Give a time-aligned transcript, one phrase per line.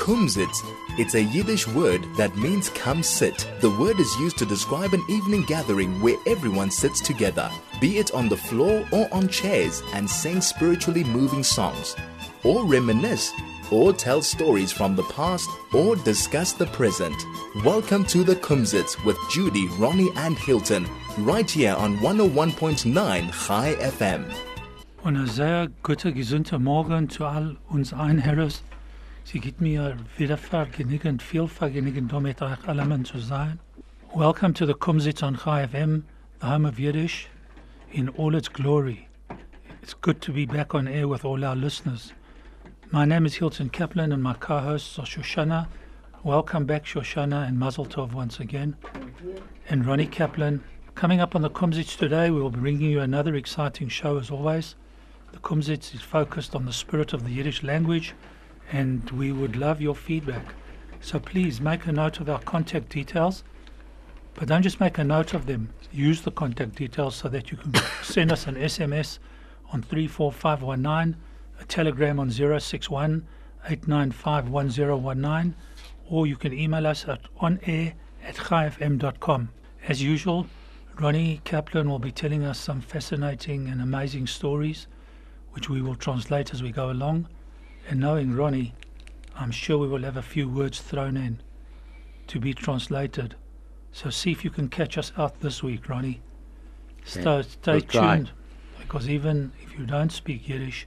[0.00, 0.50] Kumzit.
[0.98, 3.46] It's a Yiddish word that means come sit.
[3.60, 7.50] The word is used to describe an evening gathering where everyone sits together,
[7.82, 11.96] be it on the floor or on chairs, and sing spiritually moving songs,
[12.44, 13.30] or reminisce,
[13.70, 17.22] or tell stories from the past, or discuss the present.
[17.62, 20.88] Welcome to the Kumzits with Judy, Ronnie, and Hilton,
[21.18, 22.94] right here on 101.9
[23.46, 24.24] Chai FM.
[25.04, 28.62] Und ein sehr guter, gesunder Morgen zu all uns Einherres.
[29.30, 29.96] Sie gibt mir
[32.42, 33.60] euch allemen zu sein.
[34.12, 36.02] Welcome to the Kumzits on Chai FM,
[36.40, 37.28] the home of Yiddish,
[37.92, 39.06] in all its glory.
[39.82, 42.12] It's good to be back on air with all our listeners.
[42.90, 45.68] My name is Hilton Kaplan and my co-hosts are Shoshana.
[46.24, 48.76] Welcome back, Shoshana, and Mazel Tov once again.
[49.68, 50.60] And Ronnie Kaplan.
[50.96, 54.28] Coming up on the Kumzits today, we will be bringing you another exciting show as
[54.32, 54.74] always.
[55.30, 58.12] The Kumzits is focused on the spirit of the Yiddish language,
[58.72, 60.54] and we would love your feedback.
[61.00, 63.42] So please make a note of our contact details,
[64.34, 65.70] but don't just make a note of them.
[65.92, 69.18] Use the contact details so that you can send us an SMS
[69.72, 71.16] on 34519,
[71.60, 73.26] a telegram on 061
[73.64, 75.54] 895 1019,
[76.08, 79.50] or you can email us at onair at chaifm.com.
[79.88, 80.46] As usual,
[80.98, 84.86] Ronnie Kaplan will be telling us some fascinating and amazing stories,
[85.52, 87.26] which we will translate as we go along.
[87.88, 88.74] And knowing Ronnie,
[89.34, 91.40] I'm sure we will have a few words thrown in
[92.28, 93.34] to be translated.
[93.92, 96.20] So see if you can catch us out this week, Ronnie.
[97.04, 98.16] Stay, Yeah, stay we'll try.
[98.16, 98.30] tuned,
[98.78, 100.86] because even if you don't speak Yiddish,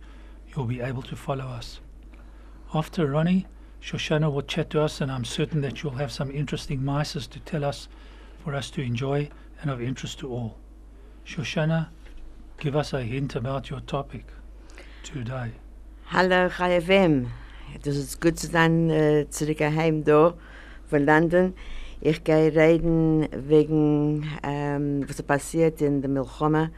[0.55, 1.80] you'll be able to follow us.
[2.73, 3.47] After Ronnie,
[3.81, 7.39] Shoshana will chat to us, and I'm certain that you'll have some interesting mices to
[7.41, 7.89] tell us
[8.44, 9.30] for us to enjoy
[9.61, 10.57] and of interest to all.
[11.25, 11.89] Shoshana,
[12.59, 14.25] give us a hint about your topic
[15.03, 15.52] today.
[16.16, 17.25] Hallo KFM.
[17.81, 20.36] Das ist gut zu sein, äh, zurück heim da
[20.88, 21.56] von London.
[22.02, 26.69] Ich gehe reden wegen, ähm, was passiert in der Milchome,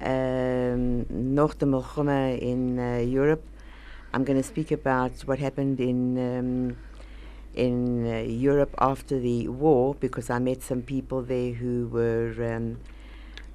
[0.00, 3.42] ähm, nach der Milchome in uh, Europe.
[4.12, 6.76] I'm going to speak about what happened in um,
[7.56, 12.76] in uh, Europe after the war because I met some people there who were um,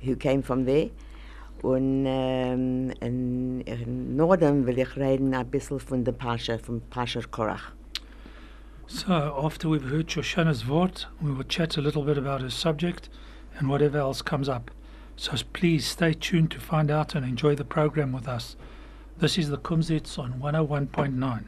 [0.02, 0.90] who came from there.
[1.66, 7.22] Und ähm, in, in Norden will ich reden ein bisschen von der Pascha, von Pascha
[7.32, 7.72] Korach.
[8.86, 13.10] So, after we've heard Shoshana's Wort, we will chat a little bit about her subject
[13.58, 14.70] and whatever else comes up.
[15.16, 18.56] So please stay tuned to find out and enjoy the program with us.
[19.18, 21.46] This is the Kumzits on 101.9.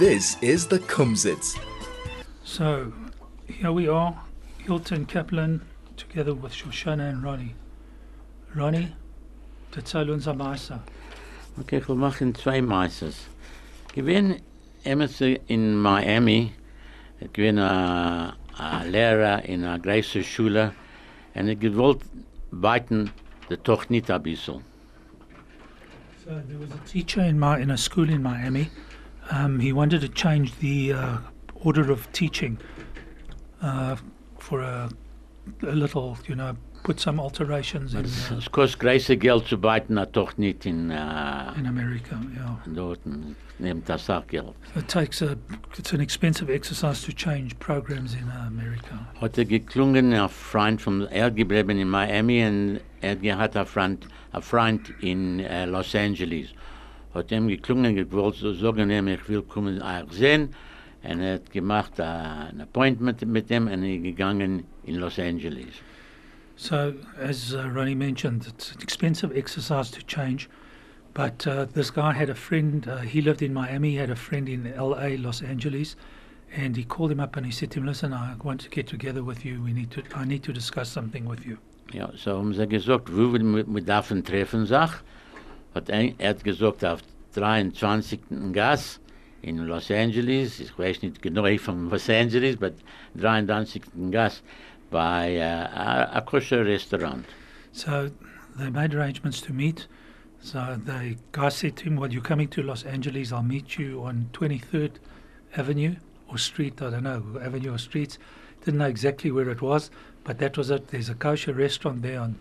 [0.00, 1.56] This is the Kumzits.
[2.42, 2.92] So,
[3.60, 4.14] here we are,
[4.58, 5.60] Hilton Kaplan,
[5.96, 7.54] together with Shoshana and Ronnie.
[8.54, 8.92] Ronnie,
[9.72, 10.80] erzähl uns am Meister.
[11.60, 13.28] Okay, ich will machen zwei Meisters.
[13.94, 14.40] Gewinn
[14.84, 16.52] emers in Miami,
[17.20, 20.72] ich a, a Lehrer in a große Schule
[21.34, 22.02] und ich gewollt
[22.50, 23.10] weiten
[23.50, 24.64] der Tochter ein bisschen.
[26.24, 28.70] So there was a teacher in my in a school in Miami.
[29.30, 31.18] Um, he wanted to change the uh,
[31.54, 32.58] order of teaching
[33.64, 33.96] uh,
[34.38, 34.88] for a,
[35.62, 39.98] a little, you know, put some alterations in uh, es kostet große Geld zu weiten
[39.98, 42.20] a Tochter nicht in, uh, in America.
[42.36, 43.00] Yeah, dort,
[43.86, 44.54] das auch Geld.
[44.76, 45.36] it takes a
[45.78, 48.98] it's an expensive exercise to change programs in uh, America.
[49.20, 54.06] hat er geklungen, ein Freund von, er geblieben in Miami und er hat ein Freund,
[54.32, 56.48] ein Freund in äh, Los Angeles.
[57.14, 60.50] Hat ihm geklungen, gewollt so sagen, ihm, ich will kommen euch sehen.
[61.04, 65.82] Und er hat gemacht äh, ein Appointment mit ihm und er gegangen in Los Angeles.
[66.56, 70.48] So, as uh, Ronnie mentioned, it's an expensive exercise to change.
[71.12, 74.16] But uh, this guy had a friend, uh, he lived in Miami, he had a
[74.16, 75.96] friend in LA, Los Angeles,
[76.56, 78.86] and he called him up and he said to him, Listen, I want to get
[78.86, 79.62] together with you.
[79.62, 81.58] We need to, I need to discuss something with you.
[81.92, 84.90] Ja, so haben sie gesagt, wo wir mit, mit davon treffen sich.
[85.74, 87.00] Hat ein, er hat gesagt, auf
[87.34, 88.20] 23.
[88.52, 89.00] Gas
[89.44, 92.72] in Los Angeles, ich weiß nicht genau von Los Angeles, aber
[93.14, 93.82] 23.
[94.10, 94.42] Gas
[94.90, 97.24] bei äh, a, a kosher Restaurant.
[97.72, 98.10] So
[98.56, 99.88] they made arrangements to meet.
[100.40, 104.02] So the guy said to him, Well, you're coming to Los Angeles, I'll meet you
[104.04, 104.92] on 23rd
[105.56, 105.96] Avenue
[106.28, 108.18] or Street, I don't know, Avenue or Streets.
[108.64, 109.90] Didn't know exactly where it was,
[110.22, 110.88] but that was it.
[110.88, 112.38] There's a kosher restaurant there on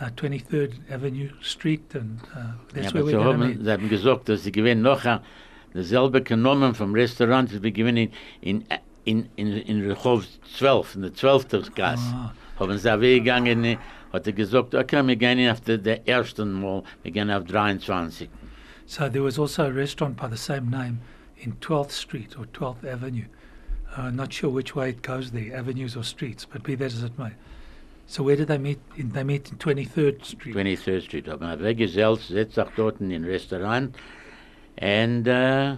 [0.00, 3.64] uh, 23rd Avenue Street, and uh, that's ja, where we're going to meet.
[3.64, 5.04] sie haben gesagt, dass sie gewinnen noch
[5.74, 8.10] ein, dasselbe genommen vom Restaurant, das wir gewinnen
[8.40, 8.64] in,
[9.04, 10.26] in, in, in Rehov
[10.56, 11.74] 12, in der 12.
[11.74, 12.00] Gas.
[12.12, 13.78] Ah, haben sie weggegangen
[14.12, 18.28] hat er gesagt, okay, wir gehen auf der, der ersten Mal, wir gehen auf 23.
[18.84, 21.00] So there was also a restaurant by the same name
[21.38, 23.24] in 12th Street or 12th Avenue.
[23.96, 27.02] Uh, not sure which way it goes there, avenues or streets, but be that as
[27.02, 27.32] it may.
[28.06, 28.80] So where did they meet?
[28.96, 30.54] In, they meet in 23rd Street.
[30.54, 31.28] 23rd Street.
[31.28, 33.96] Aber er weggesellt, setzt sich dort in ein Restaurant
[34.80, 35.76] und äh,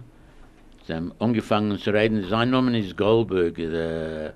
[0.87, 2.25] sie haben angefangen zu reden.
[2.29, 4.35] Sein Name ist Goldberg, der,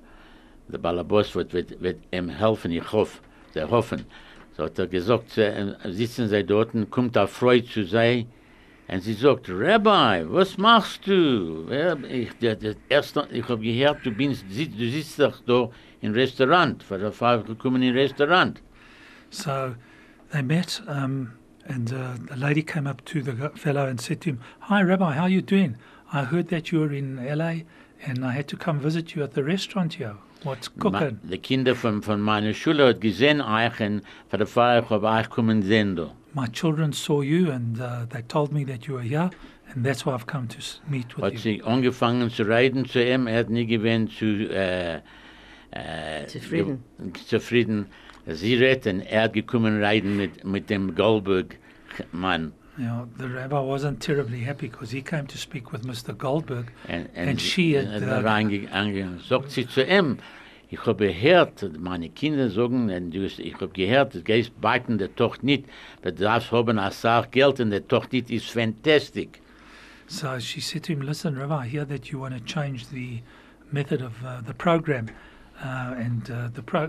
[0.68, 3.18] der Balabos wird, wird, wird ihm helfen, ich hoffe,
[3.54, 4.04] der hoffen.
[4.56, 8.26] So hat er gesagt, sie, äh, sitzen sie dort, kommt er Freude zu sein
[8.88, 11.66] und sie sagt, Rabbi, was machst du?
[12.08, 15.70] Ich, der, der erste, ich habe gehört, du, bist, du sitzt doch da
[16.00, 18.62] im Restaurant, für der Fall gekommen in Restaurant.
[19.30, 19.74] So
[20.32, 21.32] they met, um,
[21.68, 25.12] and uh, the lady came up to the fellow and said to him, Hi, Rabbi,
[25.14, 25.76] how are you doing?
[26.12, 27.62] I heard that you were in LA
[28.06, 30.16] and I had to come visit you at the restaurant here.
[30.44, 31.18] What's cooking?
[31.28, 35.06] die Kinder von, von meiner Schule hat gesehen euch und für der Fall ich habe
[35.08, 35.98] euch kommen sehen.
[36.34, 39.30] My children saw you and uh, they told me that you were here,
[39.74, 41.38] and that's why I've come to meet with Hat you.
[41.38, 45.00] sie angefangen zu reden zu ihm, er hat nie gewöhnt zu äh,
[45.72, 46.84] äh, Zufrieden.
[47.26, 47.86] zufrieden.
[48.34, 52.52] Sie redet er hat gekommen reden mit, mit dem Goldberg-Mann.
[52.76, 56.16] You know, the rabbi wasn't terribly happy because he came to speak with Mr.
[56.16, 60.18] Goldberg, Und, And she had, uh, sagt sie zu ihm,
[60.70, 65.44] ich habe gehört, meine Kinder sagen, und ich habe gehört, du gehst beiten der Tochter
[65.44, 65.64] nicht,
[66.02, 69.40] aber du darfst haben als Sache Geld und der Tochter nicht ist fantastisch.
[70.06, 73.22] So she said to him, Listen, Rabbi, I hear that you want to change the
[73.72, 75.08] method of uh, the program.
[75.62, 76.88] Uh, and uh, the pro.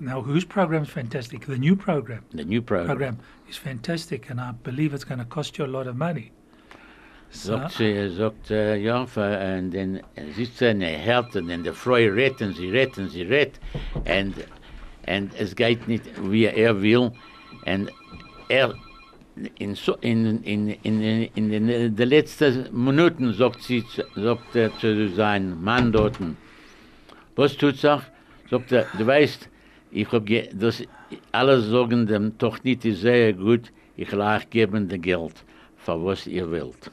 [0.00, 1.44] Now, whose program is fantastic?
[1.46, 2.24] The new program.
[2.32, 2.86] The new program.
[2.86, 3.18] Program
[3.50, 6.32] is fantastic, and I believe it's going to cost you a lot of money.
[7.32, 10.00] Sagt sie, er sagt, ja, für- und dann
[10.34, 13.22] sitzt sie und er hört und dann der Freude redet und sie redet und sie
[13.22, 13.60] redet
[13.94, 14.34] und,
[15.06, 17.12] und es geht nicht, wie er will
[17.66, 17.90] und
[18.48, 18.74] er
[19.58, 23.84] in, so, in, in, in, in, in den der letzten Minuten sagt sie,
[24.16, 26.18] sagt er zu seinem Mann dort,
[27.36, 28.00] was tut sich?
[28.50, 29.48] Sagt er, du weißt,
[29.92, 30.82] ich hab ge das
[31.32, 35.44] alle sagen dem doch nicht ist sehr gut, ich lach geben das Geld,
[35.76, 36.90] für was ihr wollt.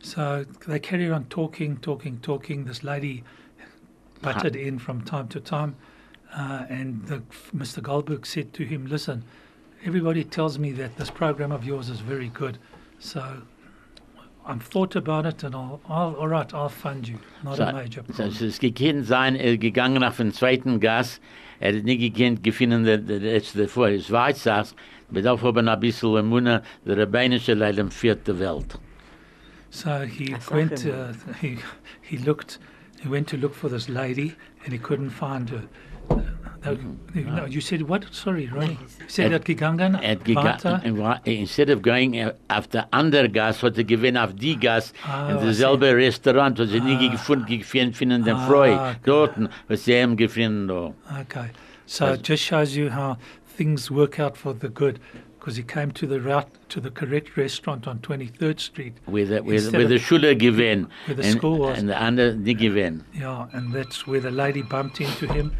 [0.00, 2.64] so they carried on talking, talking, talking.
[2.64, 3.22] This lady
[4.20, 5.76] butted in from time to time,
[6.36, 7.22] uh, and the,
[7.56, 7.80] Mr.
[7.80, 9.22] Goldberg said to him, "Listen,
[9.84, 12.58] everybody tells me that this program of yours is very good,
[12.98, 13.22] so."
[14.44, 17.16] I've thought about it, and I'll, I'll all right, I'll fund you.
[17.44, 18.32] Not So, a major problem.
[18.32, 21.20] so es gekannt sein, gegangen auf den zweiten Gas,
[21.62, 24.74] er hat nicht gekannt gefunden, der, der letzte vor, es weiß das,
[25.10, 28.78] bedarf aber ein bisschen im Munde, der rabbinische Leid im vierten Welt.
[29.70, 30.84] So he went.
[30.84, 31.58] Uh, he
[32.02, 32.58] he looked.
[33.00, 35.62] He went to look for this lady, and he couldn't find her.
[36.64, 36.76] Uh,
[37.14, 38.04] no, no, you said what?
[38.12, 38.78] Sorry, Ronnie.
[38.80, 39.94] You said Er- that gegangen.
[40.00, 44.56] Er gegangen, instead of going after auf der andere Gas, hat er gewinnt auf die
[44.56, 47.10] Gas, Ah, in I dasselbe Restaurant, er nie Ah.
[47.10, 48.94] gefunden, gefunden, finden den Ah, Freu, okay.
[49.04, 49.32] dort,
[49.68, 50.92] was sie haben gefunden, da.
[51.20, 51.50] Okay,
[51.86, 53.16] so it just shows you how
[53.56, 55.00] things work out for the good.
[55.40, 58.92] Because he came to the route to the correct restaurant on 23rd Street.
[59.06, 61.80] Where the, where, where the Schule gewinnt, Where the und, school was.
[61.80, 65.50] und der andere nicht gewinnt, Yeah, and that's where the lady bumped into him,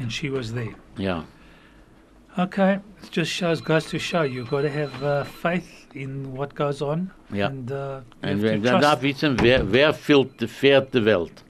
[0.00, 0.74] and she was there.
[0.96, 1.24] Yeah.
[2.38, 6.54] Okay, it just shows, goes to show you've got to have uh, faith in what
[6.54, 7.46] goes on, Ja.
[7.48, 9.02] and uh, you Und have wer to wer darf trust.
[9.02, 11.42] wissen, wer, wer füllt die vierte Welt?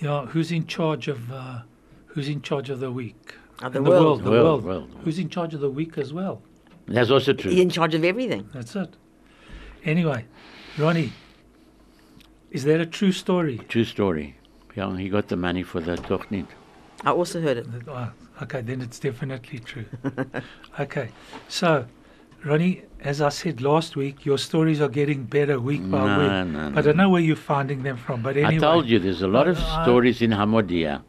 [0.00, 1.60] Yeah, who's in charge of uh,
[2.08, 3.34] who's in charge of the week?
[3.62, 4.24] Of the And world.
[4.24, 4.90] the World, world, world.
[5.04, 6.42] Who's in charge of the week as well?
[6.88, 7.50] That's also true.
[7.50, 7.62] He's true.
[7.62, 8.48] in charge of everything.
[8.52, 8.94] That's it.
[9.84, 10.24] Anyway,
[10.76, 11.12] Ronnie,
[12.50, 13.58] is that a true story?
[13.68, 14.34] True story.
[14.74, 16.48] Yeah, he got the money for the toch nicht.
[17.04, 17.66] I also heard it.
[17.88, 18.12] Ah,
[18.42, 19.84] okay, then it's definitely true.
[20.80, 21.10] okay,
[21.48, 21.86] so
[22.44, 26.52] Ronnie, as I said last week, your stories are getting better week by No, week.
[26.52, 28.56] no, I don't know where you're finding them from, but anyway.
[28.56, 31.02] I told you, there's a lot of Uh, stories in Hamodia.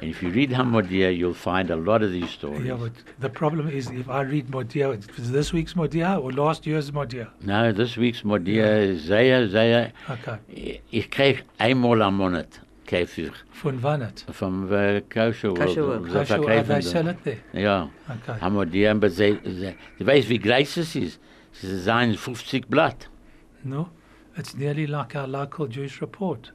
[0.00, 2.64] And if you read Hamodia, you'll find a lot of these stories.
[2.66, 6.66] Yeah, but the problem is if I read Modia, it's this week's Modia or last
[6.66, 7.28] year's Modia.
[7.40, 9.92] No, this week's Modia is sehr, sehr...
[10.10, 12.48] Okay, Ich krieg einmal am Monat
[12.92, 14.24] Käfig von wann it?
[14.30, 15.58] vom äh, Kosher World.
[15.58, 16.04] Kosher World.
[16.04, 16.90] Sie Kosher, oh, verkaufen they das.
[16.90, 17.38] sell it there.
[17.54, 18.38] Ja, Okay.
[18.40, 21.20] Hamodia, aber sie, sie, du weißt, wie groß es ist.
[21.54, 23.08] Es ist ein 50 Blatt.
[23.64, 23.88] No,
[24.36, 26.52] it's nearly like our local Jewish report.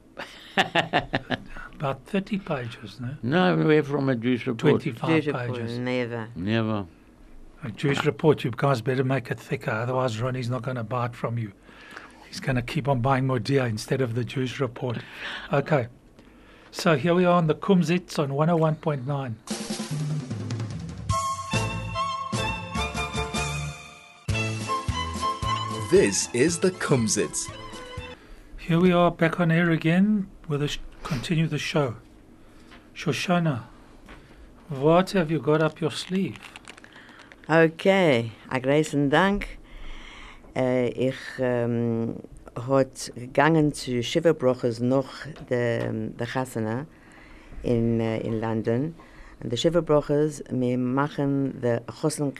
[0.56, 3.16] About 30 pages, no?
[3.22, 4.82] No, we're from a Jewish report.
[4.82, 5.78] 25 Jewish report, pages.
[5.78, 6.28] Never.
[6.36, 6.86] Never.
[7.64, 11.06] A Jewish report, you guys better make it thicker, otherwise Ronnie's not going to buy
[11.06, 11.52] it from you.
[12.28, 14.98] He's going to keep on buying more deer instead of the Jewish report.
[15.52, 15.88] Okay,
[16.70, 19.34] so here we are on the Kumzits on 101.9.
[25.90, 27.50] This is the Kumzits.
[28.58, 30.28] Here we are back on air again.
[30.46, 31.96] We'll sh- continue the show.
[32.94, 33.62] Shoshana,
[34.68, 36.36] what have you got up your sleeve?
[37.48, 39.58] Okay, a greisen Dank.
[40.54, 42.20] Uh, ich um
[42.66, 45.08] hat gegangen zu Shiverbrochers noch
[45.50, 46.86] de, de Chasana
[47.62, 48.94] in, äh, in London.
[49.40, 52.32] And the Shiverbrochers, wir machen the Chosen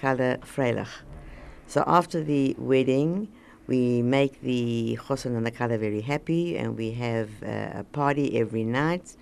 [0.42, 0.88] freilich.
[1.66, 3.28] So after the wedding,
[3.68, 8.40] we make the Chosen and the Kala very happy and we have uh, a party
[8.40, 9.16] every night.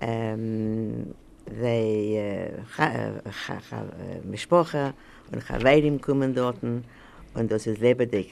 [0.00, 1.14] Um,
[1.46, 2.52] they,
[4.24, 4.92] Mishpocha
[5.32, 8.30] und Chaveirim kommen dort und das ist lebendig.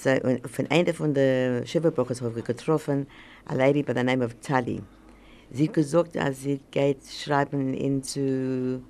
[0.00, 3.06] So, und von einer von den Shiva-Brokers habe ich getroffen,
[3.46, 4.80] a lady by the name of Tali.
[5.50, 8.80] Sie hat gesagt, als sie geht schreiben into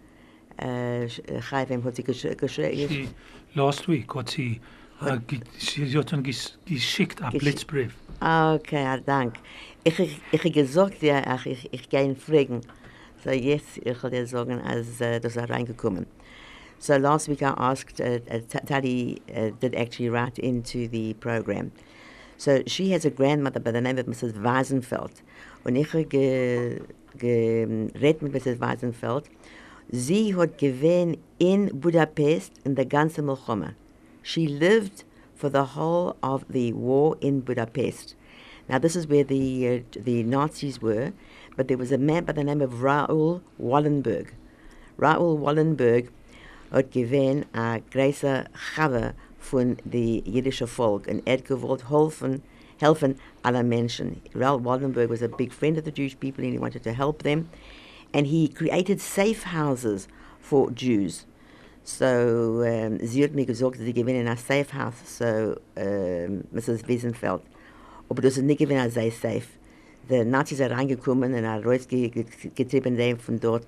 [0.58, 1.08] äh,
[1.48, 3.08] Chayvim, hat sie geschrieben.
[3.54, 4.60] Last week hat sie,
[5.00, 7.94] uh, ge- sie hat dann ges geschickt einen Blitzbrief.
[8.20, 9.36] Okay, ja, dank.
[9.84, 12.60] Ich ich ich gesagt, ja, ach, ich ich gehe ihn fragen.
[13.24, 16.04] So jetzt ich will dir sagen, als uh, das ist reingekommen.
[16.80, 21.14] So last week I asked uh, uh, Ta- Tali uh, did actually write into the
[21.14, 21.72] program.
[22.36, 24.34] So she has a grandmother by the name of Mrs.
[24.34, 25.22] Weisenfeld.
[25.66, 26.80] Ich habe ge,
[27.18, 28.60] geredet mit Mrs.
[28.60, 29.24] Weisenfeld.
[29.90, 33.74] Sie hat gewähnt in Budapest in the ganzen Milchoma.
[34.22, 35.04] She lived
[35.34, 38.14] for the whole of the war in Budapest.
[38.68, 41.12] Now, this is where the, uh, the Nazis were,
[41.56, 44.28] but there was a man by the name of Raoul Wallenberg.
[44.98, 46.10] Raoul Wallenberg
[46.70, 48.44] hat gewähnt a großer
[48.74, 52.42] Chave von the jüdische Volk und er hat gewollt helfen,
[52.78, 54.20] helfen aller Menschen.
[54.34, 57.22] Raoul Wallenberg was a big friend of the Jewish people and he wanted to help
[57.22, 57.48] them.
[58.12, 60.08] And he created safe houses
[60.40, 61.26] for Jews.
[61.84, 66.86] So, um, sie hat mir gesagt, sie gewinnen ein Safe House, so um, Mrs.
[66.86, 67.40] Wiesenfeld.
[68.10, 69.48] Aber das ist nicht gewinnen sehr safe.
[70.10, 73.66] Die Nazis sind reingekommen und haben rausgetrieben dem von dort,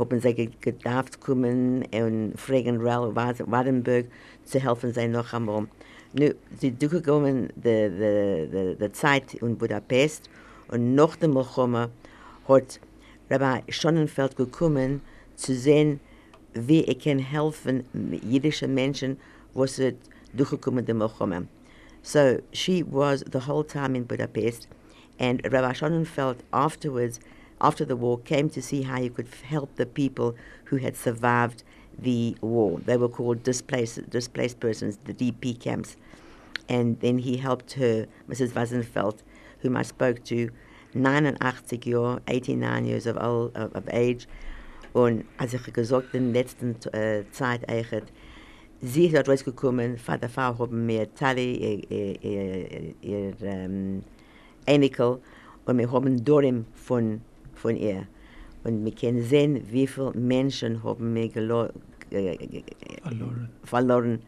[0.00, 4.06] haben sie ge- gedarft kommen und fragen Raoul Wad- Wadenberg
[4.44, 5.66] zu helfen sie noch einmal.
[6.12, 10.28] Nu, sie durchgekommen die, die, die, die Zeit in Budapest
[10.68, 11.88] und nach dem Milchoma
[12.48, 12.80] hat
[13.30, 15.02] Rabbi Schonenfeld gekommen
[15.36, 16.00] zu sehen,
[16.54, 17.84] wie er kann helfen
[18.28, 19.18] jüdischen Menschen,
[19.54, 19.94] was sie
[20.32, 21.42] durchgekommen dem Milchoma.
[22.02, 24.66] So she was the whole time in Budapest,
[25.20, 27.20] and Rabbi Schonenfeld afterwards,
[27.60, 30.34] after the war, came to see how he could help the people
[30.66, 31.62] who had survived
[31.98, 32.78] the war.
[32.78, 35.96] They were called displaced, displaced persons, the DP camps.
[36.68, 38.50] And then he helped her, Mrs.
[38.50, 39.18] Weisenfeld,
[39.60, 40.50] whom I spoke to,
[40.94, 44.26] 89 Jahre, 89 years of, old, of, of age.
[44.92, 48.04] Und als ich gesagt in der letzten äh, Zeit eigentlich,
[48.80, 54.02] sie ist rausgekommen, Vater, Frau haben mir Tali, ihr, ihr, ihr, ihr ähm,
[54.66, 55.20] Enikel,
[55.66, 57.20] und wir haben Dorim von,
[57.60, 58.06] von ihr.
[58.64, 61.30] Und wir können sehen, wie viele Menschen haben äh,
[63.02, 63.48] Verloren.
[63.64, 64.18] verloren,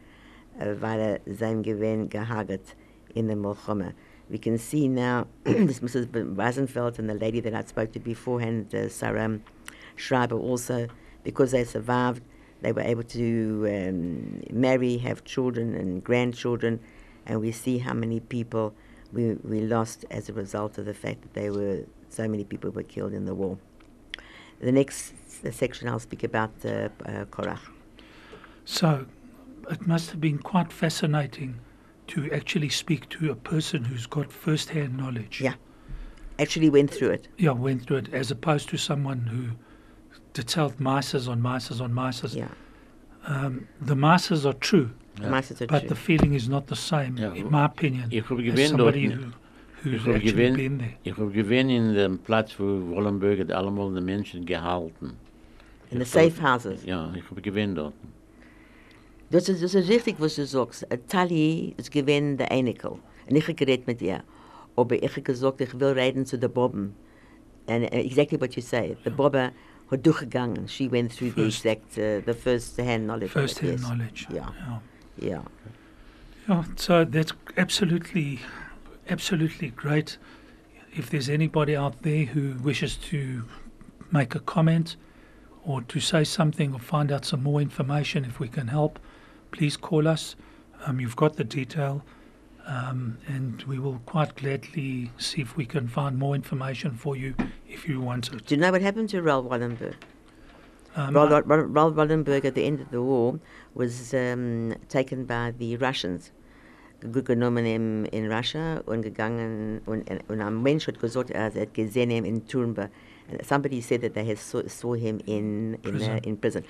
[0.59, 2.77] äh, weil er sein Gewinn gehagert
[3.15, 3.95] in der Milchome.
[4.31, 6.09] We can see now, this Mrs.
[6.37, 9.39] Weisenfeld and the lady that I spoke to beforehand, uh, Sarah
[9.97, 10.87] Schreiber also,
[11.23, 12.23] because they survived,
[12.63, 16.81] they were able to um, marry, have children and grandchildren,
[17.27, 18.73] and we see how many people
[19.13, 22.71] we, we lost as a result of the fact that they were, so many people
[22.71, 23.59] were killed in the war.
[24.61, 25.13] The next
[25.51, 27.59] section I'll speak about the uh, Korach.
[28.65, 29.07] So
[29.71, 31.59] it must have been quite fascinating
[32.09, 35.41] to actually speak to a person who's got first-hand knowledge.
[35.41, 35.55] Yeah.
[36.39, 37.29] Actually went through it.
[37.39, 39.43] Yeah, went through it as opposed to someone who
[40.33, 42.35] detailed mices on mices on mices.
[42.37, 42.49] Yeah.
[43.27, 45.67] Um, the mices are true, The mice are true.
[45.69, 45.89] but true.
[45.91, 48.95] the feeling is not the same, Yeah, in my opinion, Ich habe as gewähnt dort.
[48.95, 49.35] somebody who, who's
[49.85, 50.93] Ich habe actually gewähnt, been there.
[51.03, 55.13] ich gewähnt in dem Platz, wo Wallenberg hat allemal die Menschen gehalten.
[55.91, 56.85] In the Ich safe houses.
[56.85, 57.95] Ja, ich habe gewähnt dort.
[59.31, 60.87] Das ist, das ist richtig, was du sagst.
[61.09, 62.91] Tali ist gewinn der Einikel.
[63.29, 64.23] Und ich habe geredet mit ihr.
[64.77, 66.95] Aber ich habe gesagt, ich will reden zu der Bobben.
[67.67, 68.97] And uh, exactly what you say.
[69.05, 69.53] The Bobbe
[69.91, 70.69] hat durchgegangen.
[70.69, 73.31] She went through First- the exact, uh, the first-hand knowledge.
[73.31, 73.81] of it, First-hand yes.
[73.83, 74.27] knowledge.
[74.31, 74.51] Yeah.
[75.19, 75.29] yeah.
[75.29, 75.43] Yeah.
[76.49, 78.41] Yeah, so that's absolutely,
[79.09, 80.19] absolutely great.
[80.95, 83.45] If there's anybody out there who wishes to
[84.11, 84.97] make a comment
[85.65, 88.99] or to say something or find out some more information, if we can help,
[89.53, 90.37] please call us.
[90.85, 92.03] Um, you've got the detail,
[92.67, 97.35] um, and we will quite gladly see if we can find more information for you
[97.69, 98.47] if you want it.
[98.47, 99.95] Do you know what happened to Raoul Wallenberg?
[100.95, 103.39] Um, Raoul, Raoul, Wallenberg at the end of the war
[103.75, 106.33] was um, taken by the Russians.
[107.11, 111.75] Gut genommen in, in Russia und gegangen und, und ein Mensch hat gesagt, er hat
[111.75, 112.89] gesehen ihn in Turnba.
[113.43, 116.13] Somebody said that they had saw, saw him in, in, Prison.
[116.13, 116.63] Uh, in prison.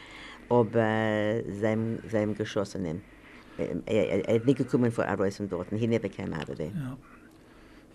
[0.49, 3.01] Aber sein, sein geschossen ihm.
[3.59, 5.69] Er, er, er hat nicht gekommen vor Arroz von dort.
[5.71, 6.71] He never came out of there.
[6.75, 6.97] Yeah.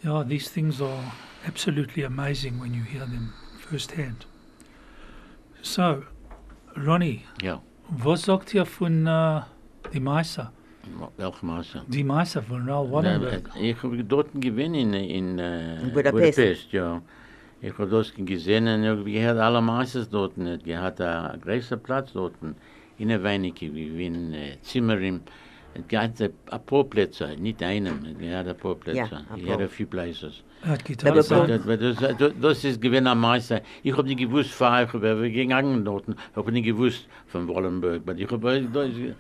[0.04, 1.12] Yeah, these things are
[1.48, 4.28] absolutely amazing when you hear them firsthand.
[5.62, 6.04] So,
[6.76, 7.62] Ronnie, Ja.
[7.90, 9.42] was sagt ihr von äh,
[9.94, 10.52] die Meister?
[11.18, 11.82] Welche Maße?
[11.88, 13.50] Die Meister von Raoul Wallenberg.
[13.60, 16.72] Ich habe dort gewonnen in, in, äh, In Budapest.
[16.72, 17.02] ja.
[17.62, 20.38] Ich habe das gesehen und ich habe alle Meisters dort.
[20.38, 20.68] nicht.
[20.68, 22.34] Ich hatte einen großen Platz dort.
[23.00, 25.22] In der Weinige, wie in äh, Zimmerim.
[25.74, 28.18] Es gab ein paar Plätze, nicht einen.
[28.20, 28.98] Es gab ein paar Plätze.
[28.98, 30.44] Ja, ein Ich hatte a few places.
[30.64, 33.60] Er hat Aber Gitarre Das, das, das, ist gewinn am meisten.
[33.84, 36.06] Ich habe nicht gewusst, fahr ich habe gegangen dort.
[36.08, 38.02] Ich habe nicht gewusst von Wallenberg.
[38.06, 39.16] Aber ich habe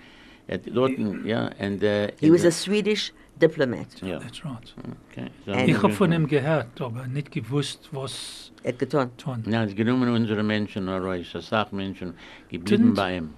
[0.48, 0.94] dort, dort,
[1.25, 3.88] ja, und, äh, He was a Swedish diplomat.
[4.01, 4.74] ja, That's right.
[5.12, 5.27] okay.
[5.46, 9.10] So, And- Ich habe von ihm gehört, aber nicht gewusst, was Er hat getan.
[9.18, 9.44] tun.
[9.50, 12.13] Ja, es genommen unsere Menschen, Reus, Sachmenschen,
[12.50, 13.30] geblieben Didn't- bei ihm.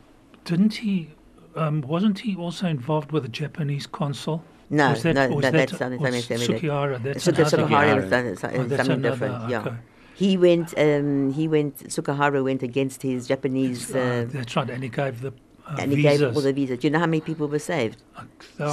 [0.46, 1.08] Didn't he?
[1.56, 4.42] Um, wasn't he also involved with the Japanese consul?
[4.70, 6.38] No, was that, no, was no, that, that's something- was something.
[6.46, 7.58] Sugihara, that's Suka another.
[7.58, 8.10] Sugihara was Sugihara.
[8.10, 9.50] done, Oh, that's something another, different.
[9.50, 9.78] Yeah.
[10.14, 10.74] He went.
[10.78, 11.92] Um, he went.
[11.92, 15.32] Sugihara went against his Japanese, Uh, uh, that's right, and he gave the uh,
[15.78, 16.20] and he visas.
[16.20, 16.80] gave all the visas.
[16.80, 17.98] Do you know how many people were saved?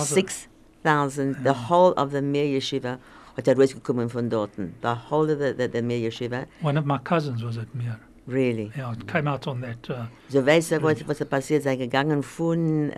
[0.05, 0.49] Six
[0.83, 1.43] thousand.
[1.45, 2.99] The whole of the Mir Yeshiva
[3.37, 4.73] hat er rausgekommen von dorten.
[4.81, 7.99] The whole of the, the, the Mir Yeshiva, One of my cousins was at Mir.
[8.27, 8.73] really.
[8.77, 9.89] Yeah, it came out on that.
[9.91, 11.63] Uh, So weißt du, was, was er passiert?
[11.63, 12.91] Sie sind gegangen von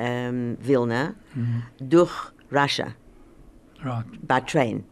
[0.60, 1.14] Vilna
[1.80, 2.12] durch
[2.50, 2.94] Russia,
[3.84, 4.04] right.
[4.26, 4.84] by train.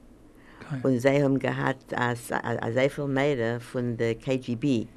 [0.68, 0.80] Okay.
[0.82, 4.88] Und sie haben gehabt als, als, als sehr viele Mädchen von der KGB.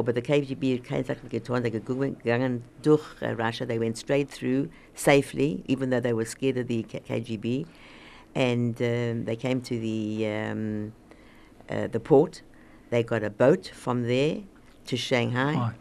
[0.00, 1.62] Aber der KGB keine Sache getan.
[1.62, 3.66] Sie sind gegangen durch uh, Russia.
[3.66, 7.66] They went straight through safely, even though they were scared of the KGB.
[8.34, 10.92] And um, they came to the, um,
[11.68, 12.42] uh, the port.
[12.88, 14.38] They got a boat from there
[14.86, 15.54] to Shanghai.
[15.54, 15.74] Right.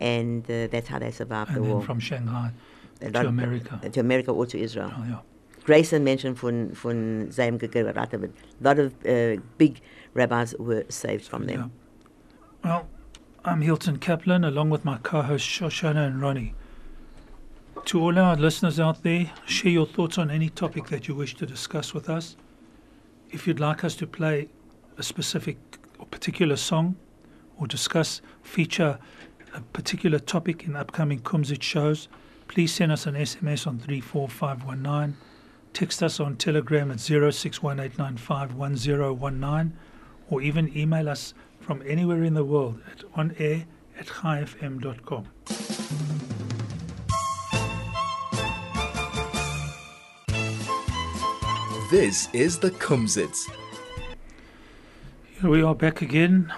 [0.00, 1.82] And uh, that's how they survived the And then war.
[1.82, 2.52] from Shanghai
[3.00, 3.78] to America.
[3.92, 4.90] To America or to Israel.
[4.96, 5.18] Oh, yeah.
[5.64, 8.24] Grayson mentioned von, von geheiratet.
[8.24, 9.80] A lot of uh, big
[10.14, 11.56] rabbis were saved from Yeah.
[11.56, 11.72] them.
[12.64, 12.86] Well,
[13.42, 16.52] I'm Hilton Kaplan, along with my co-hosts Shoshana and Ronnie.
[17.86, 21.34] To all our listeners out there, share your thoughts on any topic that you wish
[21.36, 22.36] to discuss with us.
[23.30, 24.50] If you'd like us to play
[24.98, 25.56] a specific
[25.98, 26.96] or particular song,
[27.58, 28.98] or discuss, feature
[29.54, 32.08] a particular topic in upcoming Kumzit shows,
[32.46, 35.16] please send us an SMS on 34519.
[35.72, 39.72] Text us on Telegram at 0618951019
[40.28, 43.66] or even email us from anywhere in the world at onair
[43.98, 45.26] at chaifm.com.
[51.90, 53.50] This is the Kumzits.
[55.40, 56.52] Here we are back again,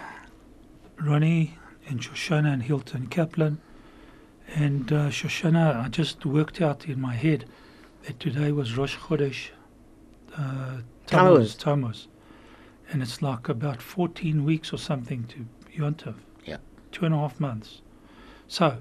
[1.00, 1.56] Ronnie
[1.88, 3.60] and Shoshana and Hilton Kaplan.
[4.54, 7.46] And uh, Shoshana, I just worked out in my head
[8.04, 9.48] that today was Rosh Chodesh
[10.36, 11.54] uh, Tammuz.
[11.54, 12.08] Tammuz.
[12.92, 13.02] Tammuz.
[13.02, 16.14] And it's like about 14 weeks or something to Yontif.
[16.44, 16.58] Yeah.
[16.90, 17.82] Two and a half months.
[18.48, 18.78] So,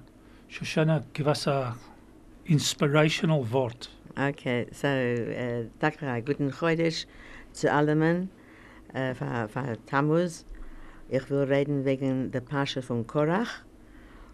[0.50, 1.76] Shoshana, give us a
[2.46, 3.88] inspirational word.
[4.18, 7.06] Okay, so, uh, danke, guten Chodesh
[7.54, 8.30] zu allen,
[8.94, 10.46] uh, für, für Tammuz.
[11.10, 13.64] Ich will reden wegen der Pasche von Korach.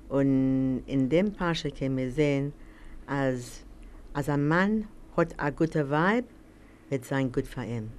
[0.10, 2.54] Und in dem Pasche können wir sehen,
[3.08, 3.66] als,
[4.13, 6.28] als ein Mann hat eine gute Vibe,
[6.90, 7.92] wird sein gut für ihn.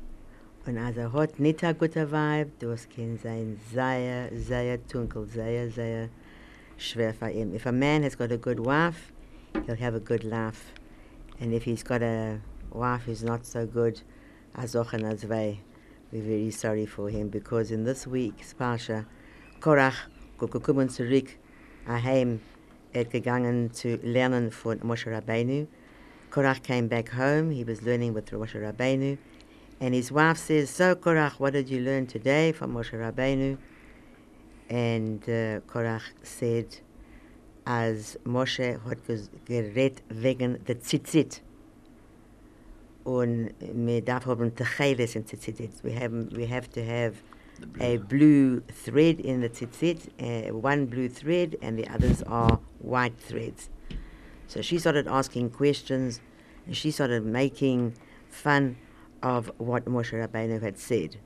[0.69, 4.29] Und er hat nicht Vibe, das kann sein sehr
[6.77, 7.15] schwer.
[7.55, 9.11] If a man has got a good wife,
[9.65, 10.75] he'll have a good laugh.
[11.41, 14.03] And if he's got a wife who's not so good,
[14.59, 15.61] Azochen Azvei,
[16.13, 19.07] we're very sorry for him because in this week's Pasha,
[19.61, 21.31] Korach gekommen zurück,
[21.87, 22.41] aheim,
[22.93, 25.67] er hat gegangen zu lernen von Moshe Rabbeinu.
[26.31, 29.17] Korach came back home, he was learning with Moshe Rabbeinu.
[29.81, 33.59] And his wife says, So Korach, what did you learn today from Moshe Rabbeinu?
[34.69, 36.81] And uh, Korach said,
[37.67, 38.99] als Moshe hat
[39.47, 41.41] geredet wegen der Tzitzit.
[43.05, 45.71] Und wir darf haben Techeles in Tzitzit.
[45.83, 47.23] We have, we have to have
[47.81, 53.19] a blue thread in the tzitzit, uh, one blue thread, and the others are white
[53.19, 53.71] threads.
[54.47, 56.21] So she started asking questions,
[56.67, 57.95] and she started making
[58.29, 58.77] fun
[59.23, 61.17] of what Moshe Rabbeinu had said.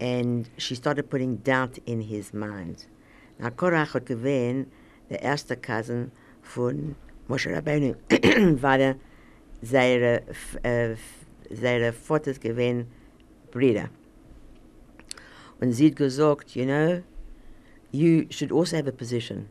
[0.00, 2.86] And she started putting doubt in his mind.
[3.38, 4.66] Now, Korach hat gewesen,
[5.10, 6.10] der erste Cousin
[6.42, 6.96] von
[7.28, 8.96] Moshe Rabbeinu, der
[9.62, 10.22] seine,
[10.62, 10.96] äh,
[11.50, 12.86] seine Vaters gewesen
[13.50, 13.88] Brüder.
[15.60, 17.02] Und sie hat gesagt, you know,
[17.92, 19.48] you should also have a position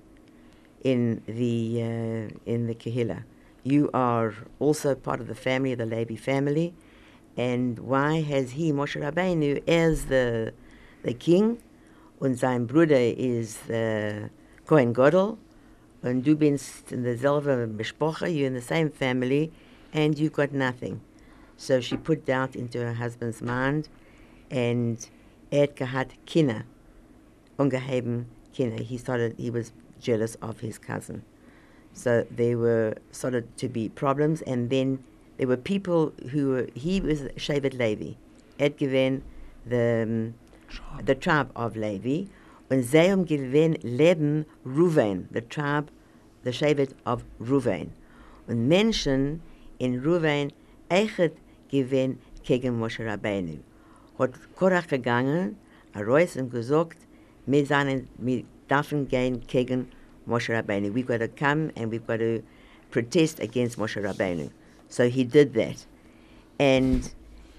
[0.84, 3.24] in the, uh, in the Kehillah.
[3.64, 6.74] You are also part of the family, the Levi family.
[7.36, 10.54] And why has he, Moshe Rabbeinu, as the,
[11.04, 11.60] the king,
[12.22, 14.30] and sein Bruder is the
[14.66, 15.38] Kohen Gadol,
[16.04, 19.52] und du bist in you're in the same family,
[19.94, 21.02] and you got nothing.
[21.58, 23.90] So she put doubt into her husband's mind,
[24.52, 25.10] and
[25.52, 26.66] er hat Kinder,
[27.58, 28.84] ungeheben Kinder.
[28.84, 31.24] He started, he was jealous of his cousin.
[31.94, 35.04] So there were started to be problems, and then
[35.44, 38.14] there were people who were, he was Shevet Levi.
[38.58, 39.24] Ed given
[39.66, 40.34] the, um,
[41.04, 42.30] the tribe of Levi,
[42.70, 45.90] und sie haben gewinn Leben Ruven, the tribe,
[46.46, 47.92] the Shevet of Ruven.
[48.48, 49.42] Und Menschen
[49.80, 50.54] in Ruven
[50.90, 51.34] echt
[51.70, 53.60] gewinn gegen Moshe Rabbeinu.
[54.18, 55.58] Hat Korach gegangen,
[55.94, 57.00] er Reus und gesagt,
[57.46, 59.90] wir, seien, wir dürfen gehen gegen
[60.26, 60.94] Moshe Rabbeinu.
[60.94, 62.42] We've got to come and we've got to
[62.92, 64.50] protest against Moshe Rabbeinu.
[64.94, 65.88] So he did that.
[66.60, 67.12] And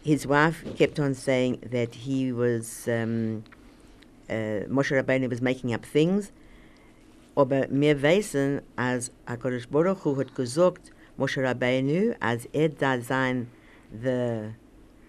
[0.04, 3.42] his wife kept on saying that he was, um,
[4.30, 6.30] uh, Moshe Rabbeinu was making up things.
[7.36, 13.48] Aber wir wissen, als HaKadosh Baruch Hu hat gesagt, Moshe Rabbeinu, als er da sein,
[13.90, 14.52] the,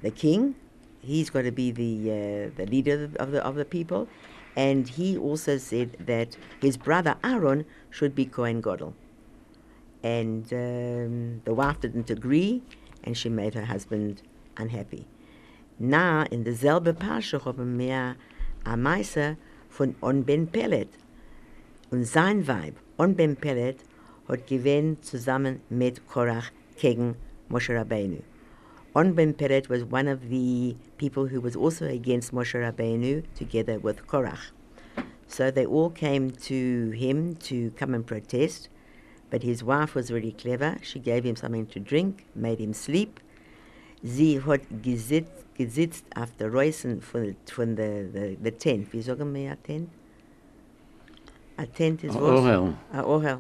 [0.02, 0.56] the king,
[1.04, 4.08] he's got to be the, uh, the leader of the, of the, of the people.
[4.56, 8.96] And he also said that his brother Aaron should be Kohen Gadol.
[10.06, 12.62] And um, the wife didn't agree,
[13.04, 14.22] and she made her husband
[14.56, 15.08] unhappy.
[15.80, 18.16] Now, in derselbe Parsche haben wir
[18.66, 19.38] a Meise
[19.68, 20.90] von On Ben Pellet.
[21.90, 23.78] Und sein Weib, On Ben Pellet,
[24.28, 27.16] hat gewinnt zusammen mit Korach gegen
[27.50, 28.22] Moshe Rabbeinu.
[28.94, 33.80] On Ben Pellet was one of the people who was also against Moshe Rabbeinu, together
[33.80, 34.52] with Korach.
[35.28, 38.70] So they all came to him to come and protest,
[39.30, 40.78] but his wife was very clever.
[40.82, 43.20] She gave him something to drink, made him sleep.
[44.04, 48.92] Sie hat gesitzt, gesitzt auf der Reusen von, von der, der, der Tent.
[48.94, 49.90] Wie sagen wir a Tent?
[51.58, 52.40] A Tent ist A was?
[52.42, 52.74] Ohel.
[52.94, 53.38] A Ohel.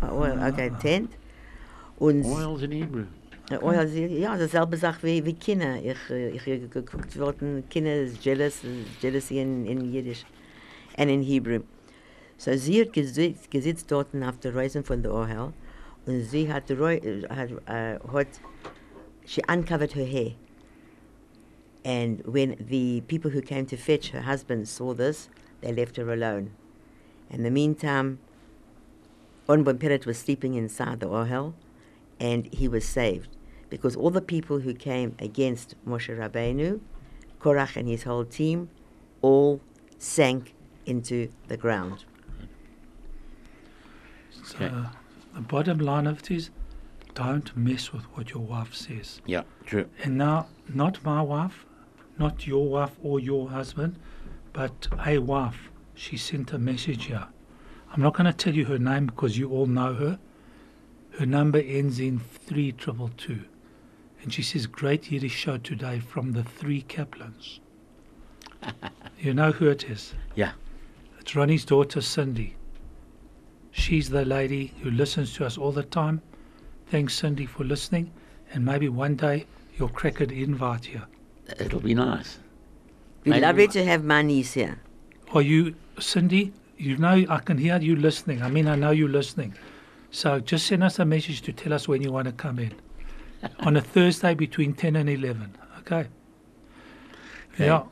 [0.00, 1.10] A Ohel, okay, Tent.
[1.98, 3.04] Und Oil's in Hebrew.
[3.60, 5.76] oh, ja, sie- ja, dasselbe Sache wie, wie Kinder.
[5.82, 8.60] Ich, äh, ich geguckt worden, Kinder jealous,
[9.00, 10.24] jealousy in, in Jiddisch
[10.96, 11.60] and in Hebrew.
[12.38, 15.52] So sie hat gesitzt, dort auf der Reisen von der Ohel
[16.06, 18.28] und sie hat, hat, äh, hat
[19.26, 20.36] she uncovered her hair.
[21.84, 25.28] And when the people who came to fetch her husband saw this,
[25.60, 26.52] they left her alone.
[27.28, 28.20] In the meantime,
[29.48, 31.54] Onbon Peret was sleeping inside the Ohel,
[32.20, 33.36] and he was saved
[33.68, 36.80] because all the people who came against Moshe Rabbeinu,
[37.40, 38.70] Korach and his whole team,
[39.22, 39.60] all
[39.98, 40.54] sank
[40.86, 42.04] into the ground.
[44.48, 44.74] So, Okay.
[44.74, 44.84] Uh,
[45.34, 46.50] the bottom line of it is
[47.14, 49.20] don't mess with what your wife says.
[49.26, 49.86] Yeah, true.
[50.02, 51.66] And now, not my wife,
[52.18, 53.96] not your wife or your husband,
[54.54, 55.70] but a wife.
[55.94, 57.26] She sent a message here.
[57.92, 60.18] I'm not going to tell you her name because you all know her.
[61.18, 63.44] Her number ends in 3222.
[64.22, 67.60] And she says, Great Yiddish show today from the three Kaplans.
[69.18, 70.14] you know who it is?
[70.34, 70.52] Yeah.
[71.20, 72.54] It's Ronnie's daughter, Cindy.
[73.78, 76.20] She's the lady who listens to us all the time.
[76.88, 78.10] Thanks, Cindy, for listening.
[78.52, 79.46] And maybe one day
[79.78, 81.06] you'll crack an invite here.
[81.60, 82.38] It'll be nice.
[83.24, 84.80] We Maybe- lovely to have my niece here.
[85.32, 86.52] Are you, Cindy?
[86.76, 88.42] You know, I can hear you listening.
[88.42, 89.54] I mean, I know you're listening.
[90.10, 92.72] So just send us a message to tell us when you want to come in
[93.60, 95.56] on a Thursday between 10 and 11.
[95.80, 96.08] Okay?
[97.58, 97.82] Yeah.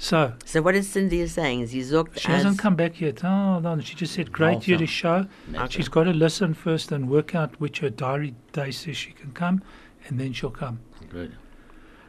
[0.00, 1.66] So So what is Cindy saying?
[1.66, 3.24] Sie sagt, she hasn't come back yet.
[3.24, 3.80] Oh, no.
[3.80, 4.70] She just said, great Awesome.
[4.72, 5.26] Yiddish show.
[5.52, 5.66] Okay.
[5.70, 9.32] She's got to listen first and work out which her diary day says she can
[9.32, 9.60] come,
[10.06, 10.78] and then she'll come.
[11.10, 11.32] Good.